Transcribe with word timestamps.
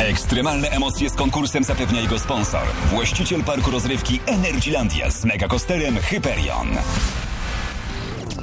Ekstremalne 0.00 0.68
emocje 0.68 1.10
z 1.10 1.14
konkursem 1.14 1.64
zapewnia 1.64 2.00
jego 2.00 2.18
sponsor. 2.18 2.62
Właściciel 2.90 3.44
parku 3.44 3.70
rozrywki 3.70 4.20
Energylandia 4.26 5.10
z 5.10 5.24
megakosterem 5.24 5.96
Hyperion. 5.96 6.68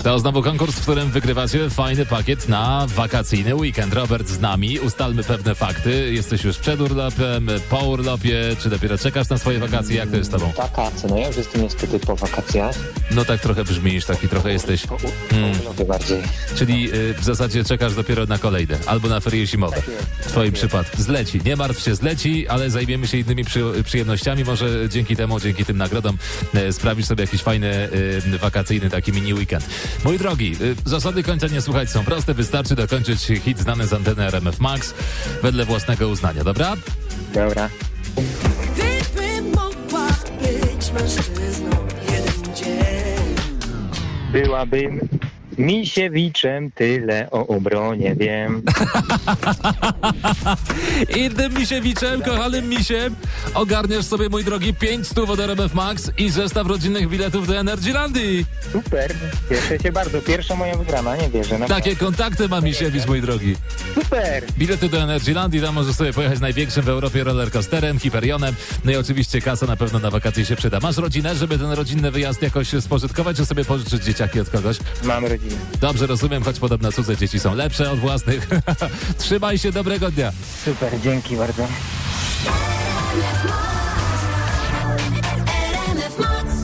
To 0.04 0.20
znowu 0.20 0.44
konkurs, 0.44 0.76
w 0.76 0.82
którym 0.82 1.12
wygrywacie 1.12 1.70
fajny 1.70 2.06
pakiet 2.06 2.50
na 2.50 2.88
wakacyjny 2.88 3.56
weekend. 3.56 3.94
Robert 3.94 4.28
z 4.28 4.40
nami, 4.40 4.80
ustalmy 4.80 5.24
pewne 5.24 5.56
fakty. 5.56 6.14
Jesteś 6.14 6.44
już 6.44 6.58
przed 6.58 6.82
urlopem, 6.82 7.50
po 7.70 7.78
urlopie, 7.78 8.56
czy 8.62 8.70
dopiero 8.70 8.98
czekasz 8.98 9.30
na 9.30 9.38
swoje 9.38 9.60
wakacje? 9.60 9.96
Jak 9.96 10.10
to 10.10 10.18
jest 10.18 10.30
z 10.30 10.34
tobą? 10.34 10.52
Wakacje, 10.58 11.10
no 11.10 11.18
ja 11.18 11.28
już 11.28 11.38
jestem 11.38 11.62
niestety 11.62 12.00
po 12.00 12.16
wakacjach. 12.16 12.76
No 13.12 13.26
tak 13.26 13.42
trochę 13.42 13.64
brzmisz, 13.64 14.06
taki 14.06 14.28
trochę 14.30 14.52
jesteś. 14.52 14.82
Po, 14.88 14.98
po 14.98 15.08
Hmm. 15.30 15.54
bardziej. 15.88 16.22
Czyli 16.56 16.94
y, 16.94 17.14
w 17.14 17.24
zasadzie 17.24 17.64
czekasz 17.64 17.96
dopiero 17.96 18.26
na 18.26 18.38
kolejne, 18.38 18.78
albo 18.86 19.08
na 19.08 19.20
ferie 19.20 19.48
zimowe. 19.48 19.82
W 20.22 20.28
twoim 20.28 20.52
przypadku. 20.54 21.02
Zleci. 21.02 21.42
Nie 21.46 21.56
martw 21.56 21.84
się, 21.84 21.96
zleci, 21.96 22.48
ale 22.48 22.70
zajmiemy 22.70 23.08
się 23.08 23.18
innymi 23.18 23.46
przy, 23.46 23.64
przyjemnościami. 23.84 24.44
Może 24.44 24.90
dzięki 24.90 25.16
temu, 25.16 25.40
dzięki 25.40 25.66
tym 25.66 25.78
nagrodom 25.78 26.18
y, 26.56 26.74
sprawisz 26.74 27.06
sobie 27.06 27.24
jakiś 27.24 27.42
fajny, 27.42 27.90
y, 28.34 28.38
wakacyjny 28.38 28.90
taki 28.90 29.12
mini 29.14 29.34
weekend. 29.34 29.66
Mój 30.04 30.18
drogi, 30.18 30.56
y, 30.62 30.76
zasady 30.86 31.24
końca 31.24 31.48
nie 31.48 31.62
słuchać 31.62 31.90
są 31.90 32.04
proste. 32.06 32.34
Wystarczy 32.34 32.76
dokończyć 32.76 33.24
hit 33.24 33.60
znany 33.60 33.88
z 33.88 33.94
anteny 33.94 34.24
RMF 34.24 34.60
Max 34.60 34.94
wedle 35.44 35.66
własnego 35.66 36.08
uznania, 36.08 36.44
dobra? 36.44 36.76
Dobra. 37.34 37.70
Gdybym 38.16 39.52
mogła 39.52 40.08
być 40.42 40.92
mężczyzną 40.92 41.70
jeden 42.12 42.56
dzień 42.56 43.36
Byłabym 44.32 45.19
Misiewiczem, 45.60 46.72
tyle 46.72 47.32
o 47.32 47.48
obronie 47.48 48.16
wiem. 48.16 48.62
I 51.18 51.30
tym 51.30 51.54
misiewiczem, 51.54 52.22
kochanym 52.22 52.70
misiem, 52.70 53.16
ogarniasz 53.54 54.06
sobie, 54.06 54.30
mój 54.30 54.44
drogi, 54.44 54.74
5 54.74 55.08
stów 55.08 55.30
od 55.30 55.40
RMF 55.40 55.74
Max 55.74 56.12
i 56.18 56.30
zestaw 56.30 56.68
rodzinnych 56.68 57.10
biletów 57.10 57.48
do 57.48 57.56
Energylandii. 57.56 58.46
Super. 58.72 59.16
Cieszę 59.50 59.80
się 59.80 59.92
bardzo. 59.92 60.22
Pierwsza 60.22 60.56
moja 60.56 60.78
wygrana, 60.78 61.16
nie 61.16 61.30
wierzę. 61.30 61.60
Naprawdę. 61.60 61.76
Takie 61.76 61.96
kontakty 61.96 62.50
ma 62.50 62.62
Misiewicz, 62.62 63.08
mój 63.08 63.22
drogi. 63.22 63.56
Super. 63.96 64.44
Bilety 64.58 64.90
do 64.90 64.98
Energylandii, 64.98 65.62
tam 65.62 65.76
możesz 65.76 65.96
sobie 65.96 66.14
pojechać 66.14 66.40
największym 66.40 66.84
w 66.84 66.90
Europie 66.90 67.24
rollercoasterem, 67.24 68.00
Hiperionem. 68.00 68.56
No 68.86 68.92
i 68.92 68.96
oczywiście 68.96 69.42
kasa 69.42 69.66
na 69.66 69.76
pewno 69.76 70.00
na 70.00 70.12
wakacje 70.12 70.46
się 70.46 70.56
przyda. 70.56 70.80
Masz 70.80 70.98
rodzinę, 70.98 71.36
żeby 71.36 71.58
ten 71.58 71.72
rodzinny 71.72 72.12
wyjazd 72.12 72.42
jakoś 72.42 72.68
spożytkować, 72.80 73.38
czy 73.38 73.46
sobie 73.46 73.66
pożyczyć 73.66 74.04
dzieciaki 74.04 74.40
od 74.40 74.50
kogoś? 74.50 74.78
Mam 75.04 75.26
rodzinę. 75.26 75.49
Dobrze 75.82 76.08
rozumiem, 76.08 76.44
choć 76.44 76.60
podobno 76.60 76.92
cudze 76.92 77.18
dzieci 77.18 77.40
są 77.40 77.56
lepsze 77.56 77.92
od 77.92 78.00
własnych. 78.00 78.48
Trzymaj 79.18 79.58
się, 79.58 79.72
dobrego 79.72 80.12
dnia. 80.12 80.32
Super, 80.66 81.02
dzięki 81.02 81.36
bardzo. 81.36 81.68